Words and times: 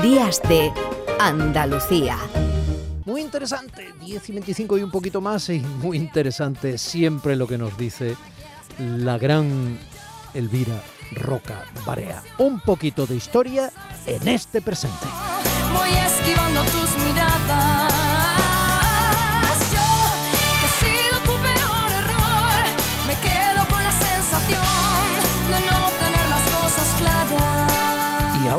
Días 0.00 0.40
de 0.48 0.72
Andalucía. 1.20 2.16
Muy 3.04 3.20
interesante, 3.20 3.92
10 4.00 4.28
y 4.30 4.32
25 4.32 4.78
y 4.78 4.82
un 4.82 4.90
poquito 4.90 5.20
más, 5.20 5.50
y 5.50 5.58
muy 5.60 5.98
interesante 5.98 6.78
siempre 6.78 7.36
lo 7.36 7.46
que 7.46 7.58
nos 7.58 7.76
dice 7.76 8.16
la 8.78 9.18
gran 9.18 9.78
Elvira 10.32 10.82
Roca 11.12 11.66
Barea. 11.84 12.22
Un 12.38 12.60
poquito 12.60 13.04
de 13.06 13.16
historia 13.16 13.70
en 14.06 14.28
este 14.28 14.62
presente. 14.62 15.06
Voy 15.74 15.90
esquivando 15.90 16.62
tus 16.62 17.04
miradas. 17.04 17.91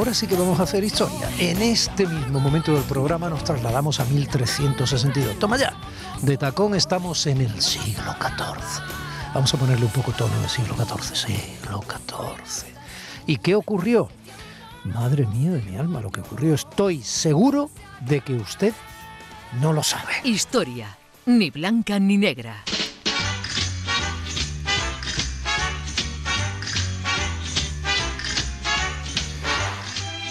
Ahora 0.04 0.14
sí 0.14 0.28
que 0.28 0.36
vamos 0.36 0.60
a 0.60 0.64
hacer 0.64 0.84
historia. 0.84 1.30
En 1.40 1.62
este 1.62 2.06
mismo 2.06 2.42
momento 2.42 2.74
del 2.74 2.84
programa 2.84 3.30
nos 3.30 3.42
trasladamos 3.46 4.02
a 4.02 4.06
1362. 4.06 5.40
Toma 5.40 5.56
ya. 5.56 5.74
De 6.22 6.36
tacón 6.36 6.76
estamos 6.76 7.26
en 7.26 7.40
el 7.40 7.62
siglo 7.62 8.14
XIV. 8.20 8.84
Vamos 9.34 9.54
a 9.54 9.58
ponerle 9.58 9.86
un 9.86 9.92
poco 9.94 10.12
tono 10.12 10.38
del 10.42 10.50
siglo 10.50 10.76
XIV. 10.76 11.16
Siglo 11.16 11.82
XIV. 11.88 12.68
¿Y 13.28 13.38
qué 13.38 13.56
ocurrió? 13.56 14.10
Madre 14.84 15.26
mía 15.26 15.52
de 15.52 15.62
mi 15.62 15.78
alma, 15.78 16.02
lo 16.02 16.12
que 16.12 16.20
ocurrió. 16.20 16.54
Estoy 16.54 17.02
seguro 17.02 17.70
de 18.02 18.20
que 18.20 18.34
usted 18.34 18.74
no 19.62 19.72
lo 19.72 19.84
sabe. 19.84 20.16
Historia, 20.26 20.98
ni 21.26 21.50
blanca 21.50 21.98
ni 21.98 22.18
negra. 22.18 22.62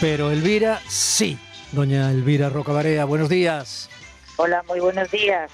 Pero 0.02 0.33
Elvira, 0.33 0.80
sí. 0.88 1.38
Doña 1.70 2.10
Elvira 2.10 2.48
Rocabarea, 2.48 3.04
buenos 3.04 3.29
días. 3.29 3.88
Hola, 4.35 4.65
muy 4.66 4.80
buenos 4.80 5.09
días. 5.13 5.49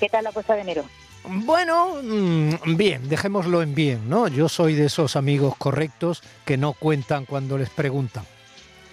¿Qué 0.00 0.08
tal 0.08 0.24
la 0.24 0.32
puesta 0.32 0.56
de 0.56 0.62
enero? 0.62 0.84
Bueno, 1.22 2.02
mm, 2.02 2.74
bien, 2.76 3.08
dejémoslo 3.08 3.62
en 3.62 3.72
bien, 3.72 4.10
¿no? 4.10 4.26
Yo 4.26 4.48
soy 4.48 4.74
de 4.74 4.86
esos 4.86 5.14
amigos 5.14 5.54
correctos 5.58 6.24
que 6.44 6.56
no 6.56 6.72
cuentan 6.72 7.24
cuando 7.24 7.56
les 7.56 7.70
preguntan. 7.70 8.24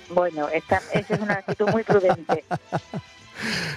Bueno, 0.09 0.48
esta, 0.50 0.80
esa 0.94 1.16
es 1.16 1.20
una 1.20 1.34
actitud 1.34 1.68
muy 1.70 1.81
prudente. 1.84 2.45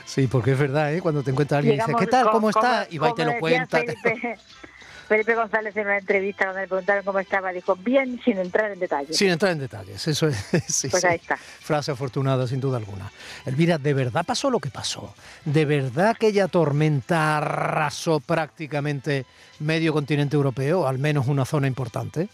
Sí, 0.04 0.26
porque 0.26 0.52
es 0.52 0.58
verdad, 0.58 0.92
¿eh? 0.92 1.00
Cuando 1.00 1.22
te 1.22 1.30
encuentra 1.30 1.56
alguien 1.56 1.76
y 1.76 1.78
dice, 1.78 1.86
Digamos, 1.86 2.04
¿qué 2.04 2.10
tal? 2.10 2.30
¿Cómo 2.30 2.50
está? 2.50 2.86
Y 2.90 2.98
va 2.98 3.08
y 3.10 3.14
te 3.14 3.24
lo 3.24 3.38
cuenta. 3.38 3.78
Felipe, 3.78 4.38
Felipe 5.08 5.34
González 5.34 5.76
en 5.76 5.86
una 5.86 5.98
entrevista 5.98 6.44
cuando 6.44 6.60
le 6.60 6.68
preguntaron 6.68 7.04
cómo 7.04 7.18
estaba, 7.18 7.52
dijo, 7.52 7.76
bien, 7.76 8.20
sin 8.24 8.38
entrar 8.38 8.72
en 8.72 8.78
detalles. 8.80 9.16
Sin 9.16 9.30
entrar 9.30 9.52
en 9.52 9.58
detalles, 9.58 10.06
eso 10.08 10.28
es. 10.28 10.36
sí, 10.68 10.88
Pues 10.88 11.02
sí. 11.02 11.06
ahí 11.06 11.16
está. 11.16 11.36
Frase 11.36 11.92
afortunada, 11.92 12.46
sin 12.46 12.60
duda 12.60 12.78
alguna. 12.78 13.10
Elvira, 13.46 13.78
¿de 13.78 13.94
verdad 13.94 14.24
pasó 14.24 14.50
lo 14.50 14.60
que 14.60 14.70
pasó? 14.70 15.14
¿De 15.44 15.64
verdad 15.64 16.08
aquella 16.10 16.48
tormenta 16.48 17.36
arrasó 17.38 18.20
prácticamente 18.20 19.26
medio 19.60 19.92
continente 19.92 20.36
europeo, 20.36 20.86
al 20.86 20.98
menos 20.98 21.26
una 21.28 21.44
zona 21.44 21.66
importante? 21.66 22.28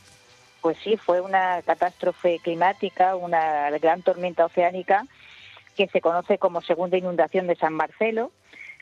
Pues 0.61 0.77
sí, 0.85 0.97
fue 0.97 1.21
una 1.21 1.63
catástrofe 1.63 2.39
climática, 2.43 3.17
una 3.17 3.71
gran 3.79 4.03
tormenta 4.03 4.45
oceánica 4.45 5.07
que 5.77 5.87
se 5.89 6.01
conoce 6.01 6.37
como 6.39 6.61
segunda 6.61 6.99
inundación 6.99 7.47
de 7.47 7.57
San 7.57 7.73
Marcelo. 7.73 8.31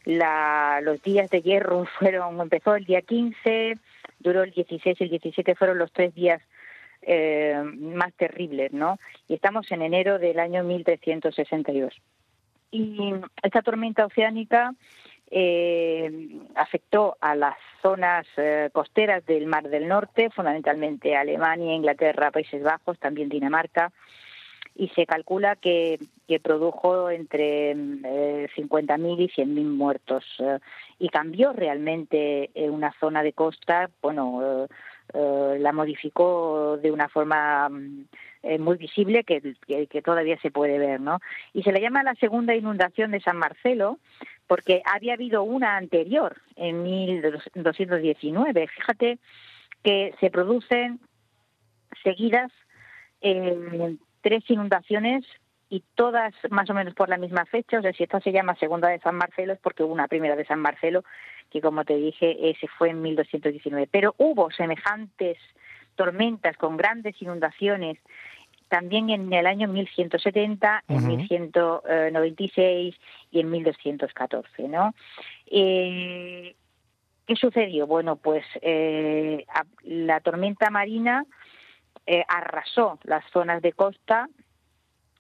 La- 0.04 0.80
los 0.82 1.02
días 1.02 1.30
de 1.30 1.42
hierro 1.42 1.84
fueron, 1.98 2.40
empezó 2.40 2.74
el 2.74 2.84
día 2.84 3.02
15, 3.02 3.76
duró 4.18 4.42
el 4.42 4.50
16 4.52 5.00
y 5.00 5.04
el 5.04 5.10
17 5.10 5.54
fueron 5.54 5.78
los 5.78 5.92
tres 5.92 6.14
días 6.14 6.42
eh, 7.02 7.60
más 7.78 8.12
terribles, 8.14 8.72
¿no? 8.72 8.98
Y 9.28 9.34
estamos 9.34 9.70
en 9.70 9.82
enero 9.82 10.18
del 10.18 10.38
año 10.40 10.64
1362. 10.64 11.94
Y 12.70 13.14
esta 13.42 13.62
tormenta 13.62 14.04
oceánica 14.04 14.74
eh, 15.30 16.10
afectó 16.54 17.16
a 17.20 17.34
las 17.34 17.56
zonas 17.82 18.26
eh, 18.36 18.68
costeras 18.72 19.24
del 19.26 19.46
Mar 19.46 19.68
del 19.68 19.86
Norte, 19.88 20.30
fundamentalmente 20.30 21.16
Alemania, 21.16 21.74
Inglaterra, 21.74 22.30
Países 22.30 22.62
Bajos, 22.62 22.98
también 22.98 23.28
Dinamarca, 23.28 23.92
y 24.78 24.88
se 24.90 25.06
calcula 25.06 25.56
que, 25.56 25.98
que 26.28 26.38
produjo 26.38 27.10
entre 27.10 27.72
eh, 27.72 28.48
50.000 28.56 29.20
y 29.20 29.28
100.000 29.28 29.64
muertos. 29.64 30.24
eh, 30.38 30.58
y 31.00 31.08
cambió 31.08 31.52
realmente 31.52 32.50
eh, 32.54 32.70
una 32.70 32.92
zona 33.00 33.22
de 33.24 33.32
costa, 33.32 33.90
bueno, 34.00 34.66
eh, 35.14 35.56
la 35.58 35.72
modificó 35.72 36.76
de 36.80 36.92
una 36.92 37.08
forma 37.08 37.68
mm, 37.68 38.04
muy 38.60 38.76
visible 38.76 39.24
que, 39.24 39.42
que- 39.66 40.02
todavía 40.02 40.38
se 40.40 40.50
puede 40.52 40.78
ver, 40.78 41.00
¿no? 41.00 41.18
Y 41.52 41.62
se 41.64 41.72
le 41.72 41.80
llama 41.80 42.02
la 42.04 42.14
segunda 42.14 42.54
inundación 42.54 43.10
de 43.10 43.20
San 43.20 43.36
Marcelo 43.36 43.98
porque 44.46 44.80
había 44.84 45.14
habido 45.14 45.42
una 45.42 45.76
anterior 45.76 46.36
en 46.56 46.82
1219. 46.84 48.68
Fíjate 48.68 49.18
que 49.82 50.14
se 50.20 50.30
producen 50.30 51.00
seguidas 52.04 52.52
tres 54.20 54.44
inundaciones 54.48 55.24
y 55.70 55.82
todas 55.94 56.34
más 56.50 56.68
o 56.70 56.74
menos 56.74 56.94
por 56.94 57.08
la 57.08 57.18
misma 57.18 57.44
fecha. 57.44 57.78
O 57.78 57.82
sea, 57.82 57.92
si 57.92 58.02
esta 58.02 58.20
se 58.20 58.32
llama 58.32 58.56
segunda 58.56 58.88
de 58.88 59.00
San 59.00 59.16
Marcelo 59.16 59.52
es 59.52 59.58
porque 59.58 59.82
hubo 59.82 59.92
una 59.92 60.08
primera 60.08 60.36
de 60.36 60.46
San 60.46 60.60
Marcelo 60.60 61.04
que, 61.50 61.60
como 61.60 61.84
te 61.84 61.96
dije, 61.96 62.50
ese 62.50 62.68
fue 62.68 62.90
en 62.90 63.02
1219. 63.02 63.88
Pero 63.90 64.14
hubo 64.18 64.50
semejantes 64.50 65.38
tormentas 65.96 66.56
con 66.56 66.76
grandes 66.76 67.20
inundaciones 67.20 67.98
también 68.68 69.10
en 69.10 69.32
el 69.32 69.46
año 69.46 69.66
1170, 69.68 70.84
en 70.88 70.96
Ujú. 70.96 71.06
1196 71.06 72.94
y 73.30 73.40
en 73.40 73.50
1214, 73.50 74.68
¿no? 74.68 74.94
Eh, 75.46 76.54
¿Qué 77.26 77.36
sucedió? 77.36 77.86
Bueno, 77.86 78.16
pues 78.16 78.44
eh, 78.62 79.44
la 79.84 80.20
tormenta 80.20 80.70
marina 80.70 81.26
eh, 82.10 82.24
arrasó 82.26 82.98
las 83.04 83.22
zonas 83.32 83.60
de 83.60 83.72
costa 83.72 84.30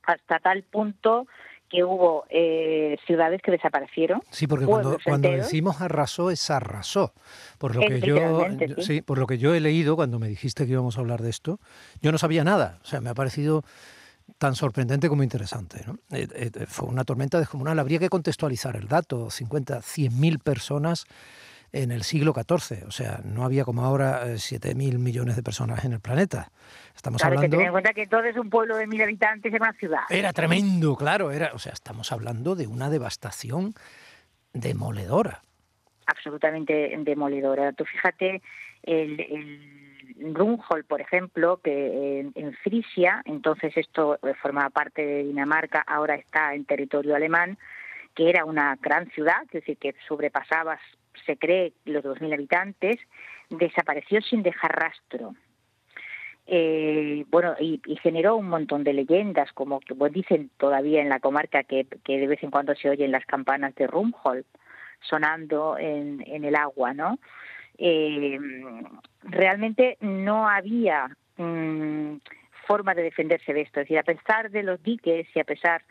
hasta 0.04 0.38
tal 0.38 0.62
punto 0.62 1.26
que 1.68 1.84
hubo 1.84 2.24
eh, 2.30 2.96
ciudades 3.06 3.42
que 3.42 3.50
desaparecieron. 3.50 4.22
Sí, 4.30 4.46
porque 4.46 4.64
cuando, 4.64 4.96
decimos 5.30 5.82
arrasó 5.82 6.30
es 6.30 6.48
arrasó. 6.50 7.12
Por 7.58 7.76
lo 7.76 7.82
que 7.82 8.00
yo, 8.00 8.46
sí. 8.78 8.82
sí, 8.82 9.02
por 9.02 9.18
lo 9.18 9.26
que 9.26 9.36
yo 9.36 9.54
he 9.54 9.60
leído 9.60 9.96
cuando 9.96 10.18
me 10.18 10.28
dijiste 10.28 10.64
que 10.64 10.72
íbamos 10.72 10.96
a 10.96 11.00
hablar 11.00 11.20
de 11.20 11.28
esto, 11.28 11.60
yo 12.00 12.10
no 12.10 12.16
sabía 12.16 12.42
nada. 12.42 12.78
O 12.82 12.86
sea, 12.86 13.02
me 13.02 13.10
ha 13.10 13.14
parecido 13.14 13.64
tan 14.38 14.54
sorprendente 14.54 15.10
como 15.10 15.22
interesante. 15.22 15.84
¿no? 15.86 15.98
Eh, 16.10 16.26
eh, 16.34 16.50
fue 16.66 16.88
una 16.88 17.04
tormenta 17.04 17.38
descomunal. 17.38 17.78
Habría 17.78 17.98
que 17.98 18.08
contextualizar 18.08 18.76
el 18.76 18.88
dato: 18.88 19.28
50, 19.28 19.82
100 19.82 20.18
mil 20.18 20.38
personas 20.38 21.04
en 21.72 21.90
el 21.92 22.02
siglo 22.02 22.32
XIV. 22.32 22.86
O 22.86 22.90
sea, 22.90 23.20
no 23.24 23.44
había 23.44 23.64
como 23.64 23.84
ahora 23.84 24.36
7 24.38 24.74
mil 24.74 24.98
millones 24.98 25.36
de 25.36 25.42
personas 25.42 25.84
en 25.84 25.92
el 25.92 26.00
planeta. 26.00 26.50
Estamos 26.96 27.20
Claro, 27.20 27.34
que 27.34 27.38
hablando. 27.38 27.56
tener 27.56 27.66
en 27.66 27.72
cuenta 27.72 27.92
que 27.94 28.06
todo 28.06 28.24
es 28.24 28.36
un 28.36 28.50
pueblo 28.50 28.76
de 28.76 28.86
mil 28.86 29.02
habitantes 29.02 29.52
en 29.52 29.62
una 29.62 29.72
ciudad. 29.74 30.00
Era 30.10 30.32
tremendo, 30.32 30.96
claro. 30.96 31.30
Era, 31.30 31.50
o 31.54 31.58
sea, 31.58 31.72
estamos 31.72 32.10
hablando 32.12 32.54
de 32.54 32.66
una 32.66 32.90
devastación 32.90 33.74
demoledora. 34.52 35.42
absolutamente 36.06 36.94
demoledora. 36.98 37.72
Tú 37.72 37.84
fíjate, 37.84 38.42
el, 38.82 39.20
el 39.20 40.34
por 40.88 41.00
ejemplo, 41.00 41.60
que 41.62 42.20
en, 42.20 42.32
en 42.34 42.52
Frisia, 42.54 43.22
entonces 43.24 43.76
esto 43.76 44.18
eh, 44.22 44.34
formaba 44.40 44.70
parte 44.70 45.04
de 45.04 45.22
Dinamarca, 45.24 45.84
ahora 45.86 46.14
está 46.16 46.54
en 46.54 46.64
territorio 46.64 47.14
alemán, 47.14 47.58
que 48.14 48.28
era 48.30 48.44
una 48.44 48.76
gran 48.80 49.08
ciudad, 49.10 49.42
es 49.44 49.52
decir, 49.52 49.76
que 49.76 49.94
sobrepasaba, 50.08 50.78
se 51.24 51.36
cree, 51.36 51.72
los 51.84 52.04
2.000 52.04 52.34
habitantes, 52.34 52.98
desapareció 53.50 54.20
sin 54.20 54.42
dejar 54.42 54.72
rastro. 54.72 55.34
Eh, 56.46 57.26
bueno, 57.28 57.54
y, 57.60 57.80
y 57.84 57.96
generó 57.96 58.36
un 58.36 58.48
montón 58.48 58.82
de 58.82 58.94
leyendas, 58.94 59.52
como 59.52 59.80
que 59.80 59.94
pues, 59.94 60.12
dicen 60.12 60.50
todavía 60.56 61.02
en 61.02 61.10
la 61.10 61.20
comarca 61.20 61.62
que, 61.62 61.86
que 62.04 62.18
de 62.18 62.26
vez 62.26 62.42
en 62.42 62.50
cuando 62.50 62.74
se 62.74 62.88
oyen 62.88 63.12
las 63.12 63.26
campanas 63.26 63.74
de 63.74 63.86
Rumhol 63.86 64.46
sonando 65.00 65.76
en, 65.78 66.24
en 66.26 66.44
el 66.44 66.56
agua, 66.56 66.94
¿no? 66.94 67.18
Eh, 67.76 68.38
realmente 69.22 69.98
no 70.00 70.48
había 70.48 71.08
mm, 71.36 72.16
forma 72.66 72.94
de 72.94 73.02
defenderse 73.02 73.52
de 73.52 73.60
esto. 73.62 73.80
Es 73.80 73.84
decir, 73.84 73.98
a 73.98 74.02
pesar 74.02 74.50
de 74.50 74.62
los 74.62 74.82
diques 74.82 75.26
y 75.34 75.40
a 75.40 75.44
pesar 75.44 75.82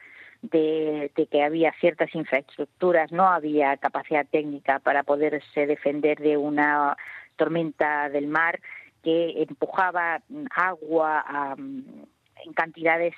de, 0.42 1.12
de 1.16 1.28
que 1.28 1.44
había 1.44 1.74
ciertas 1.80 2.14
infraestructuras, 2.16 3.12
no 3.12 3.28
había 3.28 3.78
capacidad 3.78 4.26
técnica 4.26 4.80
para 4.80 5.04
poderse 5.04 5.66
defender 5.66 6.20
de 6.20 6.38
una 6.38 6.96
tormenta 7.36 8.10
del 8.10 8.28
mar 8.28 8.60
que 9.04 9.44
empujaba 9.44 10.22
agua 10.56 11.24
a, 11.26 11.56
en 11.58 12.54
cantidades 12.54 13.14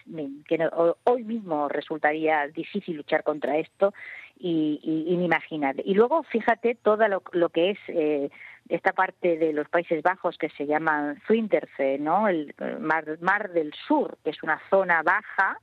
que 0.48 0.70
hoy 1.04 1.24
mismo 1.24 1.68
resultaría 1.68 2.48
difícil 2.48 2.98
luchar 2.98 3.24
contra 3.24 3.58
esto 3.58 3.94
y, 4.38 4.80
inimaginable. 5.08 5.84
Y 5.86 5.94
luego, 5.94 6.24
fíjate, 6.24 6.76
todo 6.76 7.08
lo, 7.08 7.50
que 7.50 7.72
es 7.72 7.80
eh, 7.88 8.30
esta 8.70 8.94
parte 8.94 9.38
de 9.38 9.54
los 9.54 9.68
Países 9.70 10.02
Bajos 10.04 10.38
que 10.38 10.50
se 10.50 10.66
llama 10.66 11.16
Zuiderzee, 11.28 11.98
¿no? 12.00 12.28
el 12.28 12.54
mar, 12.80 13.18
mar 13.22 13.52
del 13.52 13.74
Sur, 13.88 14.18
que 14.24 14.30
es 14.30 14.42
una 14.44 14.62
zona 14.70 15.02
baja 15.04 15.60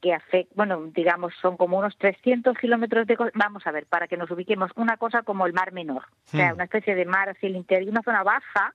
que 0.00 0.12
afecta, 0.14 0.52
bueno, 0.56 0.82
digamos, 0.94 1.34
son 1.40 1.56
como 1.56 1.78
unos 1.78 1.96
300 1.98 2.56
kilómetros 2.58 3.06
de... 3.06 3.16
Vamos 3.34 3.66
a 3.66 3.72
ver, 3.72 3.86
para 3.86 4.06
que 4.08 4.16
nos 4.16 4.30
ubiquemos, 4.30 4.70
una 4.76 4.96
cosa 4.96 5.22
como 5.22 5.46
el 5.46 5.52
Mar 5.52 5.72
Menor, 5.72 6.04
o 6.26 6.28
sea, 6.30 6.50
Hmm. 6.50 6.54
una 6.56 6.64
especie 6.64 6.94
de 6.94 7.04
mar 7.06 7.28
hacia 7.28 7.48
el 7.48 7.56
interior, 7.56 7.90
una 7.90 8.02
zona 8.02 8.22
baja, 8.22 8.74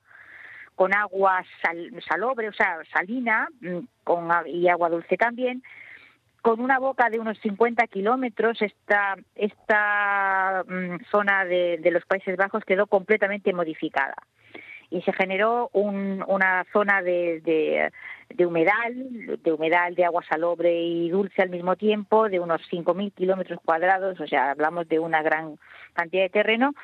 con 0.74 0.94
agua 0.94 1.44
sal- 1.62 1.92
salobre, 2.08 2.48
o 2.48 2.52
sea, 2.52 2.78
salina, 2.92 3.48
mm, 3.60 3.78
con, 4.04 4.32
a- 4.32 4.46
y 4.48 4.68
agua 4.68 4.88
dulce 4.88 5.16
también, 5.16 5.62
con 6.40 6.60
una 6.60 6.78
boca 6.80 7.08
de 7.08 7.20
unos 7.20 7.38
50 7.38 7.86
kilómetros, 7.86 8.60
esta, 8.62 9.16
esta 9.34 10.64
mm, 10.66 11.04
zona 11.10 11.44
de, 11.44 11.78
de 11.78 11.90
los 11.92 12.04
Países 12.04 12.36
Bajos 12.36 12.64
quedó 12.64 12.86
completamente 12.86 13.52
modificada. 13.52 14.14
Y 14.92 15.02
se 15.02 15.12
generó 15.12 15.70
un- 15.72 16.24
una 16.26 16.64
zona 16.72 17.02
de, 17.02 17.40
de, 17.40 17.90
de 18.28 18.46
humedal, 18.46 19.38
de 19.42 19.52
humedal 19.52 19.94
de 19.94 20.04
agua 20.04 20.22
salobre 20.28 20.82
y 20.82 21.08
dulce 21.10 21.42
al 21.42 21.50
mismo 21.50 21.76
tiempo, 21.76 22.28
de 22.28 22.40
unos 22.40 22.60
5.000 22.70 23.12
kilómetros 23.12 23.58
cuadrados, 23.64 24.20
o 24.20 24.26
sea, 24.26 24.50
hablamos 24.50 24.88
de 24.88 24.98
una 24.98 25.22
gran 25.22 25.58
cantidad 25.94 26.22
de 26.24 26.30
terreno, 26.30 26.74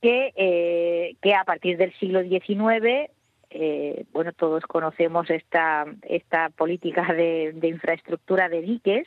que, 0.00 0.32
eh, 0.36 1.16
que 1.22 1.34
a 1.34 1.44
partir 1.44 1.76
del 1.76 1.92
siglo 2.00 2.22
XIX 2.22 3.10
eh, 3.54 4.06
bueno, 4.12 4.32
todos 4.32 4.64
conocemos 4.64 5.28
esta, 5.28 5.84
esta 6.02 6.48
política 6.48 7.12
de, 7.12 7.54
infraestructura 7.62 8.48
de 8.48 8.62
diques 8.62 9.06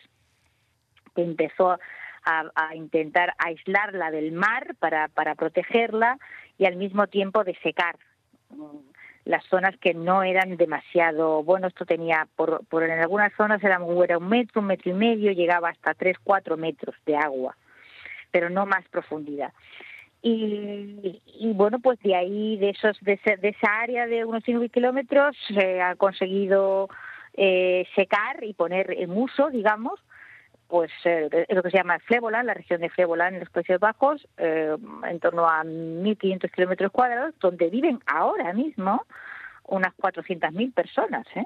que 1.15 1.23
empezó 1.23 1.71
a, 1.71 2.75
intentar 2.75 3.33
aislarla 3.37 4.11
del 4.11 4.31
mar 4.31 4.75
para, 4.79 5.07
para 5.09 5.35
protegerla 5.35 6.17
y 6.57 6.65
al 6.65 6.75
mismo 6.75 7.07
tiempo 7.07 7.43
de 7.43 7.55
secar 7.61 7.97
mm, 7.97 8.14
las 9.25 9.43
zonas 9.45 9.75
que 9.77 9.93
no 9.93 10.21
eran 10.23 10.55
demasiado 10.57 11.43
bueno 11.43 11.67
esto 11.67 11.85
tenía 11.85 12.27
por, 12.35 12.65
por 12.67 12.83
en 12.83 12.99
algunas 12.99 13.33
zonas 13.33 13.63
era, 13.63 13.79
un 13.79 14.27
metro 14.29 14.61
un 14.61 14.67
metro 14.67 14.91
y 14.91 14.93
medio 14.93 15.31
llegaba 15.31 15.69
hasta 15.69 15.93
tres 15.93 16.17
cuatro 16.23 16.57
metros 16.57 16.95
de 17.05 17.15
agua 17.17 17.55
pero 18.31 18.49
no 18.49 18.65
más 18.65 18.83
profundidad. 18.89 19.53
Y, 20.21 21.21
y, 21.25 21.53
bueno, 21.53 21.79
pues 21.79 21.99
de 21.99 22.15
ahí, 22.15 22.57
de 22.57 22.71
esos, 22.71 22.99
de, 23.01 23.13
ese- 23.13 23.37
de 23.37 23.49
esa 23.49 23.79
área 23.79 24.07
de 24.07 24.25
unos 24.25 24.43
5 24.43 24.67
kilómetros, 24.69 25.37
se 25.47 25.81
ha 25.81 25.95
conseguido 25.95 26.89
eh, 27.35 27.87
secar 27.95 28.43
y 28.43 28.53
poner 28.53 28.91
en 28.91 29.11
uso, 29.11 29.49
digamos, 29.51 29.99
pues 30.67 30.91
eh, 31.03 31.45
lo 31.49 31.63
que 31.63 31.71
se 31.71 31.77
llama 31.77 31.99
Flevoland, 31.99 32.47
la 32.47 32.53
región 32.53 32.81
de 32.81 32.89
Flevoland 32.89 33.35
en 33.35 33.39
los 33.41 33.49
Países 33.49 33.79
Bajos, 33.79 34.27
eh, 34.37 34.75
en 35.07 35.19
torno 35.19 35.47
a 35.47 35.63
1.500 35.63 36.51
kilómetros 36.51 36.91
cuadrados, 36.91 37.35
donde 37.39 37.69
viven 37.69 37.99
ahora 38.05 38.53
mismo 38.53 39.05
unas 39.67 39.93
400.000 39.97 40.73
personas, 40.73 41.25
¿eh? 41.35 41.45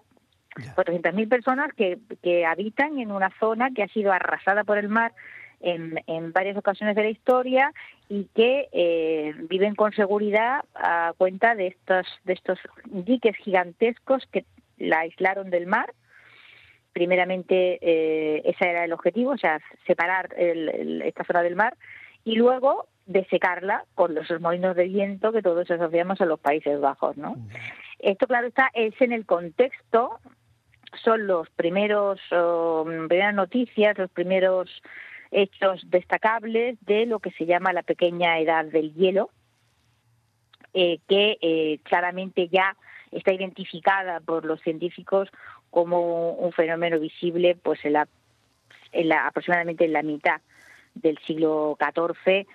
Ya. 0.58 0.76
400.000 0.76 1.30
personas 1.30 1.74
que, 1.74 2.00
que 2.24 2.46
habitan 2.46 2.98
en 2.98 3.12
una 3.12 3.30
zona 3.40 3.70
que 3.72 3.84
ha 3.84 3.88
sido 3.88 4.12
arrasada 4.12 4.64
por 4.64 4.78
el 4.78 4.90
mar 4.90 5.14
en, 5.62 6.02
en 6.08 6.32
varias 6.32 6.58
ocasiones 6.58 6.96
de 6.96 7.04
la 7.04 7.10
historia 7.10 7.74
y 8.08 8.26
que 8.36 8.68
eh, 8.72 9.34
viven 9.50 9.76
con 9.76 9.94
seguridad 9.94 10.66
a 10.76 11.14
cuenta 11.18 11.56
de 11.56 11.68
estos, 11.68 12.08
de 12.24 12.34
estos 12.34 12.60
diques 12.86 13.36
gigantescos 13.38 14.26
que 14.32 14.46
la 14.78 15.00
aislaron 15.00 15.50
del 15.50 15.68
mar. 15.68 15.94
Primeramente, 17.00 17.80
eh, 17.82 18.42
ese 18.44 18.70
era 18.70 18.84
el 18.84 18.92
objetivo, 18.92 19.32
o 19.32 19.38
sea, 19.38 19.62
separar 19.88 20.34
el- 20.36 20.68
el- 20.68 21.02
esta 21.04 21.24
zona 21.24 21.42
del 21.42 21.56
mar 21.56 21.78
y 22.26 22.36
luego 22.36 22.88
desecarla 23.06 23.86
con 23.96 24.14
los 24.14 24.30
molinos 24.42 24.76
de 24.76 24.84
viento 24.84 25.32
que 25.32 25.42
todos 25.42 25.72
asociamos 25.72 26.20
a 26.20 26.26
los 26.26 26.42
Países 26.42 26.78
Bajos, 26.82 27.16
¿no? 27.16 27.38
Esto, 28.00 28.28
claro, 28.28 28.48
está 28.48 28.70
es 28.74 28.94
en 29.00 29.14
el 29.14 29.26
contexto, 29.26 30.20
son 31.02 31.26
los 31.26 31.50
primeros, 31.52 32.20
oh, 32.34 32.84
primeras 33.08 33.34
noticias, 33.34 33.98
los 33.98 34.12
primeros 34.12 34.70
hechos 35.32 35.82
destacables 35.90 36.78
de 36.82 37.06
lo 37.06 37.20
que 37.20 37.32
se 37.32 37.46
llama 37.46 37.72
la 37.72 37.84
pequeña 37.84 38.40
edad 38.40 38.66
del 38.66 38.94
hielo, 38.94 39.30
eh, 40.74 41.00
que 41.08 41.38
eh, 41.42 41.80
claramente 41.84 42.50
ya 42.50 42.76
está 43.12 43.34
identificada 43.34 44.20
por 44.20 44.46
los 44.46 44.62
científicos 44.62 45.30
como 45.70 46.32
un 46.34 46.52
fenómeno 46.52 47.00
visible 47.00 47.56
pues 47.62 47.84
en 47.86 47.94
la, 47.94 48.08
en 48.92 49.10
la 49.10 49.28
aproximadamente 49.28 49.86
en 49.86 49.94
la 49.94 50.04
mitad 50.04 50.42
del 50.96 51.18
siglo 51.20 51.78
XIV 51.80 52.46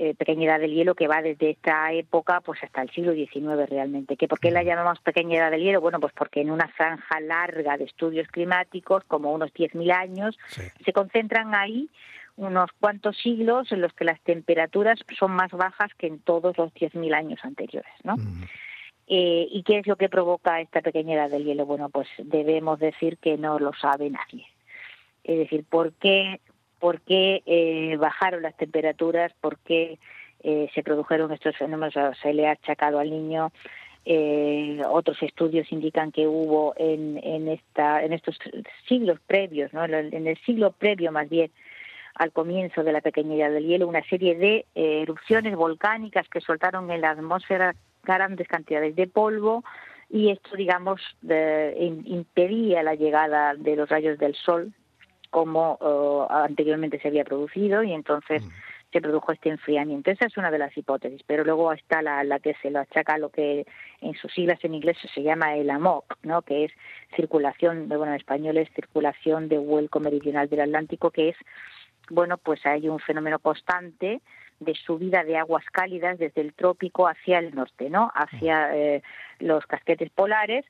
eh, 0.00 0.14
pequeña 0.14 0.44
edad 0.46 0.60
del 0.60 0.74
hielo 0.74 0.94
que 0.94 1.08
va 1.08 1.22
desde 1.22 1.50
esta 1.50 1.92
época 1.92 2.40
pues 2.40 2.62
hasta 2.62 2.82
el 2.82 2.90
siglo 2.90 3.14
XIX 3.14 3.68
realmente. 3.68 4.16
¿Que 4.16 4.28
¿Por 4.28 4.38
qué 4.38 4.52
la 4.52 4.62
llamamos 4.62 5.00
pequeña 5.00 5.38
edad 5.38 5.50
del 5.50 5.62
hielo? 5.62 5.80
Bueno, 5.80 5.98
pues 5.98 6.12
porque 6.12 6.40
en 6.40 6.52
una 6.52 6.68
franja 6.68 7.18
larga 7.18 7.76
de 7.76 7.84
estudios 7.84 8.28
climáticos, 8.28 9.02
como 9.08 9.32
unos 9.32 9.52
10.000 9.52 9.90
años, 9.90 10.38
Sí. 10.50 10.62
se 10.84 10.92
concentran 10.92 11.52
ahí 11.52 11.88
unos 12.36 12.70
cuantos 12.78 13.16
siglos 13.16 13.72
en 13.72 13.80
los 13.80 13.92
que 13.92 14.04
las 14.04 14.20
temperaturas 14.20 15.00
son 15.18 15.32
más 15.32 15.50
bajas 15.50 15.92
que 15.98 16.06
en 16.06 16.20
todos 16.20 16.56
los 16.56 16.72
10.000 16.74 17.12
años 17.12 17.40
anteriores, 17.42 17.92
¿no? 18.04 18.16
Mm. 18.16 18.44
Eh, 19.10 19.48
¿Y 19.50 19.62
qué 19.62 19.78
es 19.78 19.86
lo 19.86 19.96
que 19.96 20.10
provoca 20.10 20.60
esta 20.60 20.82
pequeña 20.82 21.14
edad 21.14 21.30
del 21.30 21.44
hielo? 21.44 21.64
Bueno, 21.64 21.88
pues 21.88 22.06
debemos 22.18 22.78
decir 22.78 23.16
que 23.18 23.38
no 23.38 23.58
lo 23.58 23.72
sabe 23.72 24.10
nadie. 24.10 24.46
Es 25.24 25.38
decir, 25.38 25.64
¿por 25.64 25.92
qué, 25.94 26.40
por 26.78 27.00
qué 27.00 27.42
eh, 27.46 27.96
bajaron 27.98 28.42
las 28.42 28.56
temperaturas? 28.56 29.32
¿Por 29.40 29.58
qué 29.60 29.98
eh, 30.42 30.68
se 30.74 30.82
produjeron 30.82 31.32
estos 31.32 31.56
fenómenos? 31.56 31.94
Se 32.22 32.34
le 32.34 32.46
ha 32.48 32.52
achacado 32.52 32.98
al 32.98 33.10
niño. 33.10 33.50
Eh, 34.04 34.80
otros 34.88 35.22
estudios 35.22 35.72
indican 35.72 36.12
que 36.12 36.26
hubo 36.26 36.74
en, 36.76 37.18
en, 37.24 37.48
esta, 37.48 38.04
en 38.04 38.12
estos 38.12 38.38
siglos 38.86 39.18
previos, 39.26 39.72
¿no? 39.72 39.84
en 39.84 40.26
el- 40.26 40.38
siglo 40.44 40.72
previo 40.72 41.12
más 41.12 41.28
bien, 41.28 41.50
al 42.14 42.32
comienzo 42.32 42.84
de 42.84 42.92
la 42.92 43.00
pequeña 43.00 43.36
edad 43.36 43.50
del 43.52 43.66
hielo, 43.66 43.88
una 43.88 44.02
serie 44.04 44.34
de 44.34 44.66
erupciones 44.74 45.54
volcánicas 45.56 46.28
que 46.28 46.40
soltaron 46.40 46.90
en 46.90 47.00
la 47.02 47.10
atmósfera 47.10 47.74
grandes 48.02 48.48
cantidades 48.48 48.94
de 48.96 49.06
polvo 49.06 49.64
y 50.10 50.30
esto, 50.30 50.56
digamos, 50.56 51.00
de- 51.20 51.76
im- 51.78 52.02
impedía 52.06 52.82
la 52.82 52.94
llegada 52.94 53.54
de 53.54 53.76
los 53.76 53.88
rayos 53.88 54.18
del 54.18 54.34
sol 54.34 54.72
como 55.30 55.78
eh, 55.80 56.32
anteriormente 56.32 56.98
se 57.00 57.08
había 57.08 57.24
producido 57.24 57.82
y 57.82 57.92
entonces 57.92 58.42
se 58.90 59.02
produjo 59.02 59.32
este 59.32 59.50
enfriamiento. 59.50 60.10
Esa 60.10 60.24
es 60.24 60.38
una 60.38 60.50
de 60.50 60.56
las 60.56 60.74
hipótesis, 60.74 61.22
pero 61.26 61.44
luego 61.44 61.70
está 61.74 62.00
la, 62.00 62.24
la 62.24 62.38
que 62.38 62.54
se 62.62 62.70
lo 62.70 62.78
achaca 62.80 63.14
a 63.14 63.18
lo 63.18 63.28
que 63.28 63.66
en 64.00 64.14
sus 64.14 64.32
siglas 64.32 64.58
en 64.64 64.72
inglés 64.74 64.96
se 65.14 65.22
llama 65.22 65.56
el 65.56 65.68
AMOC, 65.68 66.16
¿no? 66.22 66.40
que 66.40 66.64
es 66.64 66.72
circulación, 67.14 67.86
bueno, 67.88 68.06
en 68.06 68.14
español 68.14 68.56
es 68.56 68.70
circulación 68.72 69.50
de 69.50 69.58
vuelco 69.58 70.00
meridional 70.00 70.48
del 70.48 70.60
Atlántico, 70.62 71.10
que 71.10 71.28
es 71.30 71.36
bueno, 72.08 72.38
pues 72.38 72.64
hay 72.64 72.88
un 72.88 72.98
fenómeno 73.00 73.38
constante 73.38 74.22
de 74.60 74.74
subida 74.74 75.24
de 75.24 75.36
aguas 75.36 75.64
cálidas 75.72 76.18
desde 76.18 76.40
el 76.40 76.52
trópico 76.52 77.06
hacia 77.08 77.38
el 77.38 77.54
norte, 77.54 77.90
¿no? 77.90 78.10
Hacia 78.14 78.74
eh, 78.76 79.02
los 79.38 79.64
casquetes 79.66 80.10
polares 80.10 80.64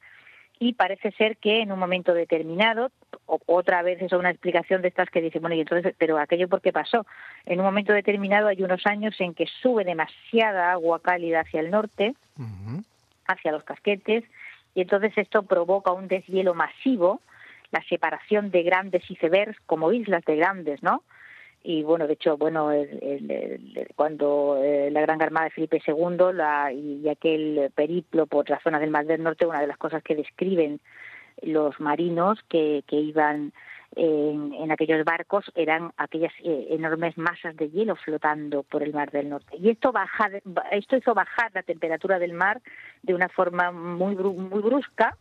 y 0.60 0.74
parece 0.74 1.12
ser 1.12 1.36
que 1.36 1.60
en 1.62 1.70
un 1.70 1.78
momento 1.78 2.12
determinado, 2.14 2.90
o- 3.26 3.40
otra 3.46 3.80
vez 3.82 4.02
es 4.02 4.12
una 4.12 4.30
explicación 4.30 4.82
de 4.82 4.88
estas 4.88 5.08
que 5.08 5.20
dice, 5.20 5.38
bueno, 5.38 5.54
y 5.54 5.60
entonces, 5.60 5.94
pero 5.96 6.18
aquello 6.18 6.48
por 6.48 6.60
qué 6.60 6.72
pasó. 6.72 7.06
En 7.46 7.60
un 7.60 7.64
momento 7.66 7.92
determinado 7.92 8.48
hay 8.48 8.62
unos 8.62 8.84
años 8.86 9.14
en 9.20 9.34
que 9.34 9.46
sube 9.62 9.84
demasiada 9.84 10.72
agua 10.72 11.00
cálida 11.00 11.40
hacia 11.40 11.60
el 11.60 11.70
norte, 11.70 12.14
hacia 13.26 13.52
los 13.52 13.62
casquetes 13.64 14.24
y 14.74 14.80
entonces 14.82 15.12
esto 15.16 15.42
provoca 15.44 15.92
un 15.92 16.08
deshielo 16.08 16.54
masivo, 16.54 17.20
la 17.70 17.82
separación 17.88 18.50
de 18.50 18.62
grandes 18.62 19.08
icebergs 19.10 19.58
como 19.66 19.92
islas 19.92 20.24
de 20.24 20.36
grandes, 20.36 20.82
¿no? 20.82 21.02
Y 21.70 21.82
bueno, 21.82 22.06
de 22.06 22.14
hecho, 22.14 22.38
bueno, 22.38 22.72
el- 22.72 23.92
cuando 23.94 24.56
eh, 24.56 24.90
la 24.90 25.02
Gran 25.02 25.20
Armada 25.20 25.44
de 25.44 25.50
Felipe 25.50 25.82
II 25.86 26.32
la, 26.32 26.72
y, 26.72 27.06
aquel 27.10 27.70
periplo 27.74 28.24
por 28.24 28.48
la 28.48 28.58
zona 28.60 28.78
del 28.78 28.90
Mar 28.90 29.04
del 29.04 29.22
Norte, 29.22 29.44
una 29.44 29.60
de 29.60 29.66
las 29.66 29.76
cosas 29.76 30.02
que 30.02 30.16
describen 30.16 30.80
los 31.42 31.78
marinos 31.78 32.42
que, 32.48 32.82
iban 32.90 33.52
en, 33.96 34.54
en 34.54 34.72
aquellos 34.72 35.04
barcos 35.04 35.52
eran 35.54 35.92
aquellas 35.98 36.32
eh, 36.42 36.68
enormes 36.70 37.18
masas 37.18 37.54
de 37.54 37.68
hielo 37.68 37.96
flotando 37.96 38.62
por 38.62 38.82
el 38.82 38.94
Mar 38.94 39.10
del 39.10 39.28
Norte. 39.28 39.58
Y 39.58 39.68
esto, 39.68 39.92
baja, 39.92 40.30
esto 40.70 40.96
hizo 40.96 41.12
bajar 41.12 41.50
la 41.52 41.62
temperatura 41.62 42.18
del 42.18 42.32
mar 42.32 42.62
de 43.02 43.12
una 43.12 43.28
forma 43.28 43.72
muy, 43.72 44.16
muy 44.16 44.62
brusca 44.62 45.18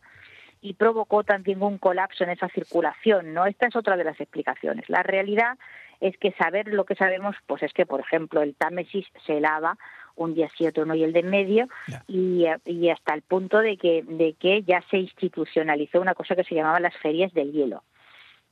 y 0.62 0.76
provocó 0.76 1.26
también 1.26 1.62
un 1.62 1.78
colapso 1.78 2.24
en 2.24 2.30
esa 2.30 2.48
circulación, 2.48 3.34
¿no? 3.34 3.46
Esta 3.46 3.68
es 3.68 3.76
otra 3.76 3.98
de 3.98 4.06
las 4.06 4.20
explicaciones. 4.20 4.90
La 4.90 5.04
realidad 5.04 5.58
es 6.00 6.18
que 6.18 6.32
saber 6.34 6.68
lo 6.68 6.86
que 6.86 6.96
sabemos, 6.96 7.36
pues 7.46 7.64
es 7.64 7.74
que, 7.74 7.86
por 7.86 8.00
ejemplo, 8.00 8.42
el 8.42 8.56
Támesis 8.56 9.06
se 9.26 9.40
lava 9.40 9.78
un 10.16 10.34
día 10.34 10.50
sí, 10.58 10.66
otro 10.66 10.86
no, 10.86 10.96
y 10.96 11.04
el 11.04 11.14
de 11.14 11.20
en 11.20 11.30
medio, 11.30 11.68
y, 12.08 12.46
y 12.66 12.90
hasta 12.90 13.14
el 13.14 13.22
punto 13.22 13.60
de 13.60 13.78
que, 13.78 14.04
de 14.04 14.34
que 14.34 14.64
ya 14.64 14.84
se 14.90 14.98
institucionalizó 14.98 16.02
una 16.02 16.16
cosa 16.16 16.36
que 16.36 16.44
se 16.44 16.56
llamaba 16.56 16.80
las 16.80 16.98
ferias 16.98 17.34
del 17.34 17.52
hielo, 17.52 17.84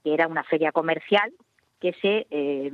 que 0.03 0.13
era 0.13 0.27
una 0.27 0.43
feria 0.43 0.71
comercial 0.71 1.33
que 1.79 1.93
se 1.93 2.27
eh, 2.29 2.71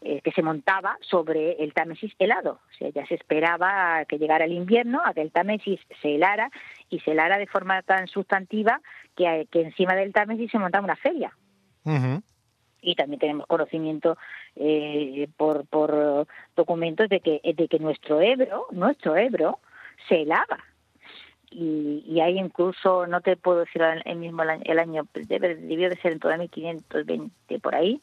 eh, 0.00 0.20
que 0.22 0.30
se 0.30 0.42
montaba 0.42 0.96
sobre 1.00 1.52
el 1.54 1.74
Támesis 1.74 2.12
helado. 2.20 2.60
O 2.70 2.74
sea, 2.78 2.88
ya 2.90 3.04
se 3.06 3.16
esperaba 3.16 3.96
a 3.96 4.04
que 4.04 4.18
llegara 4.18 4.44
el 4.44 4.52
invierno, 4.52 5.02
a 5.04 5.12
que 5.12 5.22
el 5.22 5.32
Támesis 5.32 5.80
se 6.00 6.14
helara 6.14 6.52
y 6.88 7.00
se 7.00 7.10
helara 7.10 7.36
de 7.36 7.48
forma 7.48 7.82
tan 7.82 8.06
sustantiva 8.06 8.80
que, 9.16 9.48
que 9.50 9.62
encima 9.62 9.96
del 9.96 10.12
Támesis 10.12 10.52
se 10.52 10.58
montaba 10.60 10.84
una 10.84 10.94
feria. 10.94 11.32
Y 12.82 12.94
también 12.94 13.20
tenemos 13.20 13.46
conocimiento 13.46 14.16
eh, 14.56 15.28
por, 15.36 15.64
documentos 16.56 17.08
de 17.08 17.20
que 17.20 17.40
de 17.44 17.68
que 17.68 17.78
nuestro 17.78 18.20
Ebro 18.20 18.66
nuestro 18.70 19.16
Ebro 19.16 19.58
se 20.08 20.22
helaba 20.22 20.58
y, 21.50 22.20
hay 22.20 22.38
incluso 22.38 23.06
no 23.06 23.20
te 23.20 23.36
puedo 23.36 23.60
decir 23.60 23.82
el 24.04 24.16
mismo 24.16 24.42
el 24.42 24.78
año, 24.78 25.06
el 25.14 25.26
debe- 25.28 25.56
debió 25.56 25.88
de 25.88 25.96
ser 25.96 26.12
en 26.12 26.18
todo 26.18 26.36
1520 26.36 27.58
por 27.60 27.74
ahí 27.74 28.00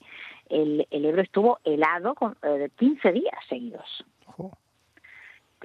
el, 0.49 0.87
el 0.91 1.05
Ebro 1.05 1.21
estuvo 1.21 1.59
helado 1.63 2.15
con, 2.15 2.37
eh, 2.43 2.69
15 2.77 3.11
días 3.11 3.35
seguidos. 3.49 4.05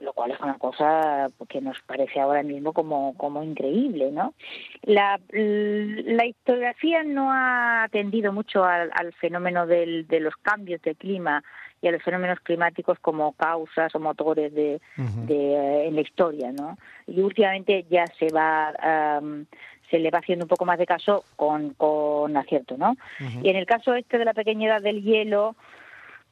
Lo 0.00 0.12
cual 0.12 0.32
es 0.32 0.40
una 0.40 0.58
cosa 0.58 1.28
que 1.48 1.60
nos 1.60 1.80
parece 1.82 2.20
ahora 2.20 2.42
mismo 2.42 2.72
como, 2.72 3.14
como 3.16 3.42
increíble, 3.42 4.10
¿no? 4.10 4.34
La, 4.82 5.20
la 5.30 6.26
historiografía 6.26 7.02
no 7.02 7.32
ha 7.32 7.84
atendido 7.84 8.32
mucho 8.32 8.64
al, 8.64 8.90
al 8.94 9.12
fenómeno 9.14 9.66
del, 9.66 10.06
de 10.06 10.20
los 10.20 10.36
cambios 10.36 10.80
de 10.82 10.94
clima 10.94 11.42
y 11.82 11.88
a 11.88 11.92
los 11.92 12.02
fenómenos 12.02 12.40
climáticos 12.40 12.98
como 13.00 13.32
causas 13.32 13.94
o 13.94 13.98
motores 13.98 14.52
de, 14.54 14.80
de, 14.96 15.54
eh, 15.54 15.88
en 15.88 15.94
la 15.94 16.02
historia, 16.02 16.52
¿no? 16.52 16.76
Y 17.06 17.20
últimamente 17.20 17.86
ya 17.88 18.06
se 18.18 18.28
va 18.28 18.68
am, 19.16 19.46
se 19.90 19.98
le 19.98 20.10
va 20.10 20.20
haciendo 20.20 20.44
un 20.44 20.48
poco 20.48 20.64
más 20.64 20.78
de 20.78 20.86
caso 20.86 21.24
con, 21.36 21.70
con 21.74 22.36
acierto, 22.36 22.76
¿no? 22.76 22.96
Y 23.42 23.48
en 23.48 23.56
el 23.56 23.66
caso 23.66 23.94
este 23.94 24.18
de 24.18 24.24
la 24.24 24.34
pequeña 24.34 24.68
edad 24.68 24.82
del 24.82 25.02
hielo, 25.02 25.56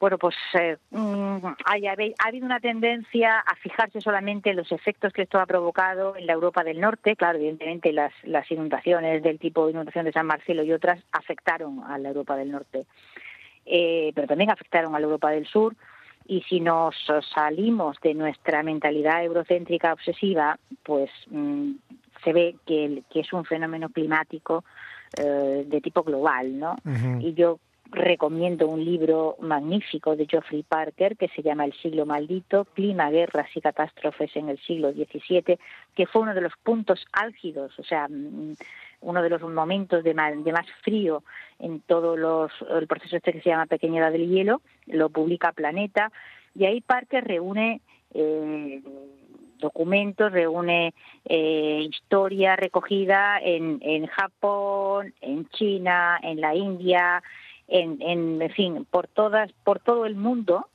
bueno, 0.01 0.17
pues 0.19 0.35
eh, 0.55 0.77
mm, 0.91 1.39
hay- 1.65 1.87
ha 1.87 1.95
habido 2.27 2.47
una 2.47 2.61
tendencia 2.61 3.39
a 3.41 3.55
fijarse 3.57 4.01
solamente 4.01 4.51
en 4.51 4.57
los 4.57 4.71
efectos 4.73 5.13
que 5.13 5.23
esto 5.23 5.41
ha 5.41 5.47
provocado 5.47 6.15
en 6.17 6.27
la 6.27 6.35
Europa 6.35 6.63
del 6.65 6.81
Norte. 6.81 7.17
Claro, 7.17 7.39
evidentemente 7.39 7.93
las, 7.93 8.13
las 8.23 8.51
inundaciones 8.51 9.23
del 9.23 9.39
tipo 9.39 9.65
de 9.67 9.73
inundación 9.73 10.05
de 10.05 10.13
San 10.13 10.27
Marcelo 10.27 10.63
y 10.63 10.73
otras 10.73 11.01
afectaron 11.13 11.83
a 11.85 11.99
la 11.99 12.09
Europa 12.09 12.37
del 12.37 12.51
Norte, 12.53 12.87
Eh, 13.71 14.13
pero 14.15 14.27
también 14.27 14.51
afectaron 14.51 14.95
a 14.95 14.99
la 14.99 15.05
Europa 15.05 15.31
del 15.31 15.47
Sur. 15.47 15.75
Y 16.27 16.43
si 16.43 16.61
nos 16.61 16.95
salimos 17.35 17.99
de 18.03 18.15
nuestra 18.15 18.63
mentalidad 18.63 19.23
eurocéntrica 19.25 19.93
obsesiva, 19.93 20.59
pues 20.83 21.11
mm, 21.31 21.73
se 22.25 22.33
ve 22.33 22.57
que, 22.67 23.03
que 23.11 23.21
es 23.21 23.33
un 23.33 23.45
fenómeno 23.45 23.89
climático 23.91 24.65
eh, 25.19 25.65
de 25.67 25.81
tipo 25.81 26.03
global, 26.03 26.59
¿no? 26.59 26.77
Ujú. 26.85 27.21
y 27.21 27.33
yo 27.35 27.59
recomiendo 27.91 28.69
un 28.69 28.85
libro 28.85 29.37
magnífico 29.41 30.15
de 30.15 30.27
Geoffrey 30.27 30.63
Parker 30.63 31.17
que 31.17 31.29
se 31.29 31.43
llama 31.43 31.65
El 31.65 31.73
siglo 31.75 32.05
maldito, 32.05 32.67
clima, 32.67 33.11
guerras 33.11 33.49
y 33.55 33.61
catástrofes 33.61 34.35
en 34.37 34.51
el 34.51 34.59
siglo 34.59 34.93
XVII, 34.93 35.59
que 35.95 36.07
fue 36.07 36.23
uno 36.23 36.35
de 36.35 36.43
los 36.43 36.53
puntos 36.63 37.07
álgidos, 37.13 37.79
o 37.79 37.83
sea, 37.83 38.07
mm, 38.09 38.55
uno 39.01 39.23
de 39.23 39.31
los 39.31 39.43
momentos 39.43 40.05
de 40.05 40.13
más, 40.15 40.35
frío 40.83 41.23
en 41.59 41.81
todo 41.81 42.17
los, 42.17 42.53
el 42.71 42.87
proceso 42.87 43.17
este 43.17 43.33
que 43.33 43.41
se 43.41 43.51
llama 43.51 43.67
Pequeña 43.67 44.11
del 44.11 44.29
Hielo, 44.29 44.61
lo 44.87 45.09
publica 45.09 45.53
Planeta, 45.53 46.13
y 46.55 46.67
ahí 46.67 46.81
Parker 46.81 47.25
reúne 47.25 47.81
eh, 48.13 48.83
documentos, 49.59 50.33
reúne 50.33 50.95
eh, 51.25 51.87
historia 51.89 52.57
recogida 52.57 53.39
en, 53.41 53.79
en 53.83 54.07
Japón, 54.07 55.15
en 55.21 55.49
China, 55.51 56.19
en 56.23 56.41
la 56.41 56.55
India, 56.55 57.23
en, 57.69 58.01
en, 58.01 58.43
en 58.43 58.51
fin, 58.51 58.87
por 58.91 59.07
todas, 59.07 59.53
por 59.65 59.79
todo 59.79 60.07
el 60.07 60.17
mundo 60.17 60.69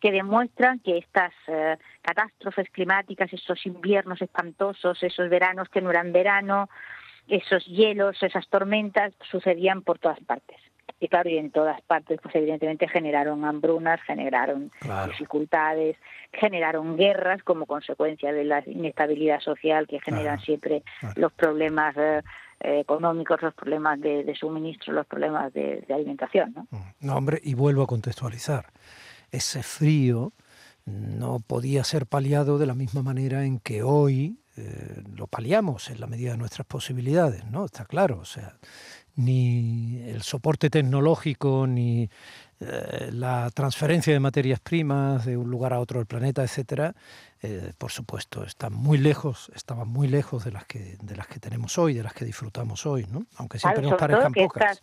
que 0.00 0.12
demuestran 0.12 0.80
que 0.80 0.98
estas 0.98 1.32
eh, 1.46 1.78
catástrofes 2.02 2.68
climáticas, 2.70 3.32
esos 3.32 3.64
inviernos 3.64 4.20
espantosos, 4.20 5.02
esos 5.02 5.30
veranos 5.30 5.70
que 5.70 5.80
no 5.80 5.90
eran 5.90 6.12
verano, 6.12 6.68
esos 7.26 7.64
hielos, 7.64 8.22
esas 8.22 8.46
tormentas, 8.48 9.14
sucedían 9.30 9.80
por 9.80 9.98
todas 9.98 10.20
partes. 10.20 10.58
Y 11.00 11.08
claro, 11.08 11.28
y 11.28 11.36
en 11.38 11.50
todas 11.50 11.80
partes, 11.82 12.18
pues 12.22 12.34
evidentemente 12.36 12.88
generaron 12.88 13.44
hambrunas, 13.44 14.00
generaron 14.02 14.70
Claro. 14.80 15.10
dificultades, 15.10 15.96
generaron 16.32 16.96
guerras 16.96 17.42
como 17.42 17.66
consecuencia 17.66 18.32
de 18.32 18.44
la 18.44 18.62
inestabilidad 18.66 19.40
social 19.40 19.86
que 19.86 20.00
generan 20.00 20.36
Claro, 20.36 20.42
siempre 20.42 20.82
claro. 21.00 21.20
los 21.20 21.32
problemas 21.32 21.96
eh, 21.96 22.22
eh, 22.60 22.80
económicos, 22.80 23.42
los 23.42 23.52
problemas 23.54 24.00
de, 24.00 24.24
de 24.24 24.34
suministro, 24.34 24.92
los 24.94 25.06
problemas 25.06 25.52
de, 25.52 25.82
de 25.86 25.94
alimentación. 25.94 26.54
¿no? 26.54 26.66
No, 27.00 27.16
hombre, 27.16 27.40
y 27.42 27.54
vuelvo 27.54 27.82
a 27.82 27.86
contextualizar. 27.86 28.66
Ese 29.30 29.62
frío 29.62 30.32
no 30.86 31.40
podía 31.40 31.82
ser 31.84 32.06
paliado 32.06 32.56
de 32.58 32.66
la 32.66 32.74
misma 32.74 33.02
manera 33.02 33.44
en 33.44 33.58
que 33.58 33.82
hoy 33.82 34.38
eh, 34.56 35.02
lo 35.16 35.26
paliamos 35.26 35.90
en 35.90 35.98
la 36.00 36.06
medida 36.06 36.32
de 36.32 36.38
nuestras 36.38 36.66
posibilidades, 36.66 37.44
¿no? 37.46 37.64
Está 37.64 37.84
claro, 37.86 38.18
o 38.20 38.24
sea, 38.24 38.54
ni 39.16 40.02
el 40.06 40.22
soporte 40.22 40.70
tecnológico, 40.70 41.66
ni 41.66 42.08
eh, 42.60 43.10
la 43.12 43.50
transferencia 43.54 44.12
de 44.12 44.20
materias 44.20 44.60
primas 44.60 45.24
de 45.24 45.36
un 45.36 45.50
lugar 45.50 45.72
a 45.72 45.80
otro 45.80 45.98
del 45.98 46.06
planeta, 46.06 46.42
etcétera, 46.42 46.94
eh, 47.42 47.72
por 47.78 47.90
supuesto, 47.90 48.44
están 48.44 48.72
muy 48.72 48.98
lejos, 48.98 49.50
estaban 49.54 49.88
muy 49.88 50.08
lejos 50.08 50.44
de 50.44 50.52
las 50.52 50.64
que 50.64 50.96
de 51.02 51.16
las 51.16 51.26
que 51.26 51.38
tenemos 51.38 51.78
hoy, 51.78 51.94
de 51.94 52.02
las 52.02 52.14
que 52.14 52.24
disfrutamos 52.24 52.86
hoy, 52.86 53.06
¿no? 53.10 53.26
Aunque 53.36 53.58
siempre 53.58 53.82
Claro, 53.82 53.90
nos 53.90 54.00
parezcan 54.00 54.32
que 54.32 54.42
pocas. 54.44 54.78
estas, 54.78 54.82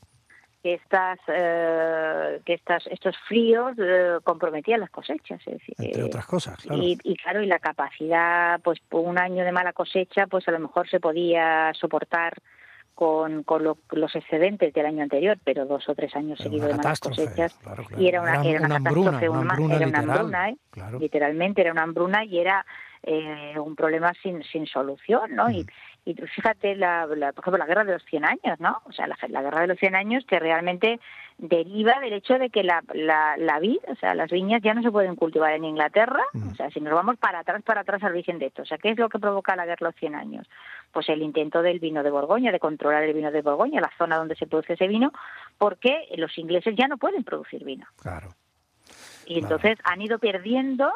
que 0.62 0.74
estas, 0.76 1.20
eh, 1.28 2.42
que 2.46 2.54
estas, 2.54 2.86
estos 2.88 3.16
fríos 3.28 3.74
eh, 3.80 4.18
comprometían 4.24 4.80
las 4.80 4.92
cosechas, 4.92 5.40
es 5.48 5.54
decir, 5.54 5.76
Entre 5.80 6.02
eh, 6.02 6.06
otras 6.06 6.26
cosas, 6.26 6.58
claro. 6.58 6.82
Y, 6.82 6.98
y 7.04 7.16
claro, 7.18 7.42
y 7.42 7.48
la 7.48 7.60
capacidad, 7.60 8.60
pues 8.62 8.80
por 8.80 9.02
un 9.02 9.18
año 9.18 9.44
de 9.44 9.52
mala 9.52 9.74
cosecha, 9.74 10.28
pues 10.28 10.48
a 10.48 10.52
lo 10.52 10.60
mejor 10.60 10.88
se 10.88 11.00
podía 11.00 11.72
soportar 11.74 12.34
con, 12.96 13.44
con 13.44 13.64
lo- 13.64 13.78
los 13.92 14.16
excedentes 14.16 14.74
del 14.74 14.86
año 14.86 15.04
anterior, 15.04 15.38
pero 15.44 15.66
dos 15.66 15.88
o 15.90 15.96
tres 15.96 16.16
años 16.16 16.40
seguidos 16.40 16.68
de 16.70 16.76
malas 16.78 17.00
cosechas. 17.00 17.54
claro, 17.56 17.84
claro. 17.84 18.02
Y 18.04 18.08
era 18.08 18.22
una, 18.22 18.34
Era 18.42 18.50
era 18.50 18.58
una, 18.60 18.66
una 18.68 18.76
hambruna, 18.76 19.06
catástrofe, 19.12 19.30
una 19.30 19.40
hambruna 19.54 19.76
era 19.76 19.88
una 19.88 20.00
hambruna, 20.00 20.50
¿eh? 20.50 20.58
claro. 20.72 21.00
literalmente 21.00 21.62
era 21.62 21.72
una 21.72 21.84
hambruna 21.84 22.24
y 22.26 22.40
era 22.40 22.66
eh, 23.04 23.56
un 23.58 23.76
problema 23.76 24.14
sin, 24.22 24.44
sin 24.44 24.68
solución, 24.68 25.36
¿no? 25.36 25.50
Y, 25.50 25.66
fíjate, 26.36 26.76
la, 26.76 27.06
la- 27.08 27.32
por 27.34 27.44
ejemplo, 27.44 27.58
la 27.58 27.66
guerra 27.66 27.84
de 27.84 27.94
los 27.94 28.04
100 28.06 28.26
años, 28.26 28.60
¿no? 28.60 28.82
O 28.86 28.92
sea, 28.92 29.08
la, 29.08 29.18
la 29.28 29.42
guerra 29.42 29.62
de 29.62 29.68
los 29.68 29.78
100 29.80 29.96
años 29.96 30.24
que 30.28 30.40
realmente 30.40 31.00
deriva 31.40 32.00
del 32.00 32.14
hecho 32.14 32.38
de 32.38 32.50
que 32.52 32.64
la, 32.64 32.84
la, 32.94 33.36
la 33.38 33.60
vid, 33.60 33.80
o 33.88 33.96
sea, 33.96 34.14
las 34.14 34.30
viñas 34.30 34.62
ya 34.62 34.76
no 34.76 34.84
se 34.84 34.92
pueden 34.92 35.16
cultivar 35.16 35.54
en 35.54 35.64
Inglaterra, 35.66 36.22
o 36.52 36.54
sea, 36.56 36.70
si 36.70 36.80
nos 36.80 36.94
vamos 36.94 37.18
para 37.18 37.40
atrás, 37.40 37.64
para 37.64 37.82
atrás 37.82 38.04
al 38.04 38.12
origen 38.12 38.38
de 38.38 38.48
esto, 38.48 38.62
o 38.62 38.66
sea, 38.66 38.78
¿qué 38.78 38.90
es 38.90 38.98
lo 39.00 39.10
que 39.10 39.18
provoca 39.18 39.56
la 39.56 39.66
guerra 39.66 39.78
de 39.80 39.86
los 39.86 39.96
100 39.96 40.14
años? 40.16 40.48
Pues 40.92 41.10
el 41.10 41.22
intento 41.22 41.62
del 41.62 41.80
vino 41.80 42.04
de 42.04 42.12
Borgoña, 42.12 42.52
de 42.52 42.60
controlar 42.60 43.04
el 43.04 43.14
vino 43.14 43.32
de 43.32 43.42
Borgoña, 43.42 43.82
la 43.82 43.92
zona 43.98 44.18
donde 44.18 44.36
se 44.36 44.48
produce 44.48 44.74
ese 44.74 44.88
vino, 44.88 45.12
porque 45.58 46.08
los 46.18 46.38
ingleses 46.38 46.76
ya 46.76 46.88
no 46.88 46.98
pueden 46.98 47.24
producir 47.24 47.64
vino. 47.64 47.88
Claro. 48.02 48.30
Y 49.26 49.40
entonces 49.40 49.78
han 49.84 50.02
ido 50.02 50.20
perdiendo 50.20 50.92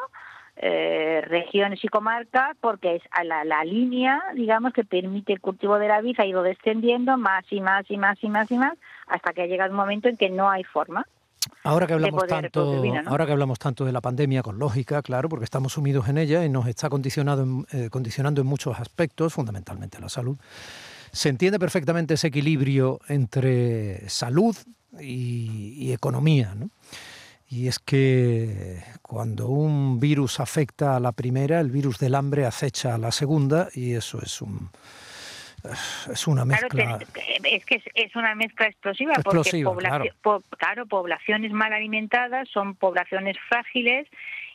eh, 0.56 1.22
regiones 1.26 1.84
y 1.84 1.88
comarcas 1.88 2.56
porque 2.60 2.96
es 2.96 3.02
a 3.10 3.24
la, 3.24 3.44
la 3.44 3.64
línea, 3.64 4.22
digamos, 4.34 4.72
que 4.72 4.84
permite 4.84 5.34
el 5.34 5.40
cultivo 5.40 5.78
de 5.78 5.88
la 5.88 6.00
vid 6.00 6.18
ha 6.18 6.24
ido 6.24 6.42
descendiendo 6.42 7.18
más 7.18 7.44
y 7.50 7.60
más 7.60 7.90
y 7.90 7.98
más 7.98 8.22
y 8.22 8.28
más 8.28 8.50
y 8.50 8.56
más 8.56 8.72
hasta 9.06 9.32
que 9.32 9.42
ha 9.42 9.46
llegado 9.46 9.70
un 9.70 9.76
momento 9.76 10.08
en 10.08 10.16
que 10.16 10.30
no 10.30 10.48
hay 10.48 10.64
forma. 10.64 11.06
Ahora 11.64 11.86
que 11.86 11.92
hablamos 11.94 12.20
tanto, 12.62 12.80
ahora 13.10 13.26
que 13.26 13.32
hablamos 13.32 13.58
tanto 13.58 13.84
de 13.84 13.92
la 13.92 14.00
pandemia 14.00 14.42
con 14.42 14.58
lógica, 14.58 15.02
claro, 15.02 15.28
porque 15.28 15.44
estamos 15.44 15.72
sumidos 15.74 16.08
en 16.08 16.18
ella 16.18 16.44
y 16.44 16.48
nos 16.48 16.66
está 16.66 16.88
condicionado 16.88 17.42
en- 17.42 17.66
eh, 17.72 17.90
condicionando 17.90 18.40
en 18.40 18.46
muchos 18.46 18.78
aspectos, 18.78 19.34
fundamentalmente 19.34 19.98
la 20.00 20.08
salud. 20.08 20.36
Se 21.12 21.28
entiende 21.28 21.58
perfectamente 21.58 22.14
ese 22.14 22.28
equilibrio 22.28 23.00
entre 23.08 24.08
salud 24.08 24.56
y, 25.00 25.74
y 25.78 25.92
economía, 25.92 26.54
¿no? 26.54 26.70
Y 27.48 27.68
es 27.68 27.78
que 27.78 28.82
cuando 29.02 29.48
un 29.48 30.00
virus 30.00 30.40
afecta 30.40 30.96
a 30.96 31.00
la 31.00 31.12
primera, 31.12 31.60
el 31.60 31.70
virus 31.70 31.98
del 31.98 32.16
hambre 32.16 32.44
acecha 32.44 32.94
a 32.94 32.98
la 32.98 33.12
segunda 33.12 33.68
y 33.72 33.92
eso 33.94 34.20
es 34.20 34.42
un 34.42 34.70
es 36.12 36.26
una 36.26 36.44
Claro, 36.44 36.68
mezcla. 36.70 36.98
te- 36.98 37.56
es 37.56 37.64
que 37.64 37.76
es, 37.76 37.84
es 37.94 38.14
una 38.16 38.34
mezcla 38.34 38.66
explosiva, 38.66 39.12
Explosiva, 39.14 39.70
porque 39.70 39.86
poblaci- 39.86 39.88
claro. 39.88 40.04
po- 40.22 40.42
claro, 40.58 40.86
poblaciones 40.86 41.52
mal 41.52 41.72
alimentadas 41.72 42.48
son 42.48 42.74
poblaciones 42.74 43.36
frágiles 43.48 44.06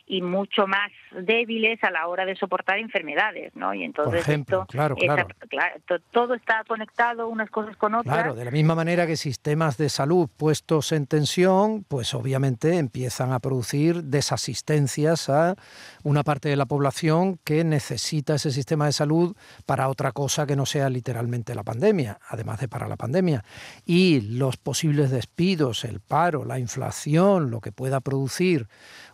y 0.06 0.20
mucho 0.20 0.66
más 0.66 0.90
débiles 1.24 1.82
a 1.84 1.90
la 1.90 2.08
hora 2.08 2.24
de 2.24 2.34
soportar 2.36 2.78
enfermedades, 2.78 3.54
¿no? 3.54 3.72
Y 3.72 3.84
entonces 3.84 4.20
ejemplo, 4.20 4.62
esto 4.62 4.66
claro, 4.72 4.94
está- 4.98 5.14
claro. 5.14 5.28
claro, 5.48 5.80
to- 5.86 6.00
todo 6.10 6.34
está 6.34 6.64
conectado 6.66 7.28
unas 7.28 7.48
cosas 7.50 7.76
con 7.76 7.94
otras. 7.94 8.14
Claro, 8.14 8.34
de 8.34 8.44
la 8.44 8.50
misma 8.50 8.74
manera 8.74 9.06
que 9.06 9.16
sistemas 9.16 9.76
de 9.78 9.88
salud 9.88 10.28
puestos 10.36 10.92
en 10.92 11.06
tensión, 11.06 11.84
pues 11.88 12.14
obviamente 12.14 12.76
empiezan 12.78 13.32
a 13.32 13.38
producir 13.40 14.02
desasistencias 14.04 15.28
a 15.28 15.54
una 16.02 16.22
parte 16.24 16.48
de 16.48 16.56
la 16.56 16.66
población 16.66 17.38
que 17.44 17.64
necesita 17.64 18.34
ese 18.34 18.50
sistema 18.50 18.86
de 18.86 18.92
salud 18.92 19.36
para 19.66 19.88
otra 19.88 20.12
cosa 20.12 20.46
que 20.46 20.56
no 20.56 20.66
sea 20.66 20.90
literalmente 20.90 21.54
la 21.54 21.62
pandemia, 21.62 22.18
además 22.28 22.60
de 22.60 22.68
para 22.68 22.88
la 22.88 22.96
pandemia. 22.96 23.44
Y 23.86 24.20
los 24.36 24.56
posibles 24.56 25.10
despidos, 25.10 25.84
el 25.84 26.00
paro, 26.00 26.44
la 26.44 26.58
inflación, 26.58 27.50
lo 27.50 27.60
que 27.60 27.72
pueda 27.72 28.00
producir 28.00 28.66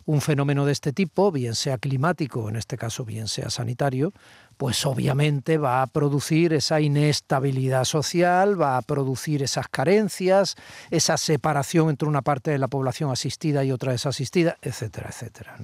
un 0.05 0.21
fenómeno 0.21 0.65
de 0.65 0.71
este 0.79 0.93
tipo, 0.93 1.29
bien 1.29 1.55
sea 1.55 1.77
climático, 1.77 2.47
en 2.47 2.55
este 2.55 2.77
caso 2.77 3.03
bien 3.03 3.27
sea 3.27 3.49
sanitario, 3.49 4.13
pues 4.55 4.85
obviamente 4.85 5.57
va 5.57 5.81
a 5.81 5.87
producir 5.87 6.53
esa 6.53 6.79
inestabilidad 6.79 7.83
social, 7.83 8.59
va 8.59 8.77
a 8.77 8.81
producir 8.81 9.43
esas 9.43 9.67
carencias, 9.67 10.55
esa 10.89 11.17
separación 11.17 11.89
entre 11.89 12.07
una 12.07 12.21
parte 12.21 12.51
de 12.51 12.59
la 12.59 12.69
población 12.69 13.11
asistida 13.11 13.65
y 13.65 13.73
otra 13.73 13.91
desasistida, 13.91 14.57
etcétera, 14.61 15.09
etcétera. 15.09 15.57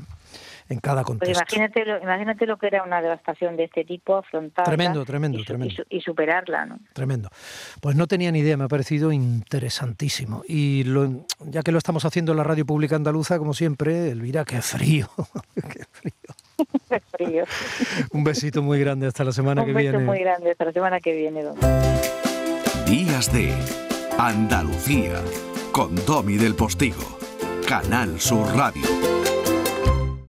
En 0.67 0.79
cada 0.79 1.03
Pues 1.03 1.07
contexto. 1.19 1.43
imagínate, 1.55 1.85
lo, 1.85 2.01
imagínate 2.01 2.45
lo 2.47 2.57
que 2.57 2.67
era 2.67 2.81
una 2.83 2.99
devastación 3.01 3.55
de 3.55 3.65
este 3.65 3.85
tipo, 3.85 4.15
afrontarla 4.17 4.65
Tremendo, 4.65 5.05
tremendo, 5.05 5.37
y, 5.37 5.41
su- 5.41 5.45
tremendo. 5.45 5.73
y 5.73 5.75
su- 5.77 5.83
y 5.89 6.01
superarla, 6.01 6.65
¿no? 6.65 6.79
Tremendo. 6.93 7.29
Pues 7.81 7.95
no 7.95 8.07
tenía 8.07 8.31
ni 8.31 8.39
idea, 8.39 8.57
me 8.57 8.63
ha 8.63 8.67
parecido 8.67 9.11
interesantísimo. 9.11 10.41
Y 10.47 10.83
lo- 10.85 11.25
ya 11.45 11.61
que 11.61 11.71
lo 11.71 11.77
estamos 11.77 12.03
haciendo 12.05 12.31
en 12.31 12.39
la 12.39 12.43
radio 12.43 12.65
pública 12.65 12.95
andaluza, 12.95 13.37
como 13.37 13.53
siempre, 13.53 14.09
Elvira, 14.09 14.43
qué 14.43 14.61
frío, 14.61 15.07
qué 15.55 15.85
frío. 15.91 16.13
Qué 16.89 17.01
frío. 17.11 17.43
Un 18.11 18.23
besito 18.23 18.61
muy 18.63 18.79
grande 18.79 19.05
hasta 19.07 19.23
la 19.23 19.33
semana 19.33 19.61
Un 19.61 19.67
que 19.67 19.73
beso 19.73 19.91
viene. 19.91 20.03
muy 20.05 20.19
grande. 20.19 20.51
Hasta 20.51 20.65
la 20.65 20.71
semana 20.71 20.99
que 20.99 21.13
viene, 21.13 21.43
don. 21.43 21.55
Días 22.87 23.31
de 23.33 23.53
Andalucía 24.17 25.21
con 25.71 25.93
Domi 26.05 26.37
del 26.37 26.55
Postigo, 26.55 27.19
Canal 27.67 28.19
Sur 28.21 28.47
Radio. 28.55 28.83